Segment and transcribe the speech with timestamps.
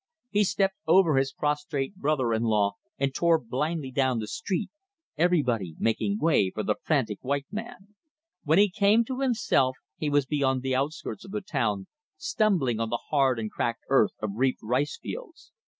[0.31, 4.71] He stepped over his prostrate brother in law and tore blindly down the street,
[5.15, 7.93] everybody making way for the frantic white man.
[8.43, 11.85] When he came to himself he was beyond the outskirts of the town,
[12.17, 15.51] stumbling on the hard and cracked earth of reaped rice fields.